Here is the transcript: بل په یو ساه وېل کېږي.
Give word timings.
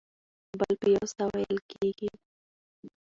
بل 0.59 0.73
په 0.81 0.87
یو 0.95 1.05
ساه 1.13 1.27
وېل 1.35 1.57
کېږي. 1.71 2.11